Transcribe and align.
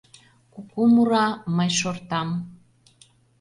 Куку 0.53 0.81
мура, 0.93 1.27
мый 1.55 1.69
шортам— 1.79 2.29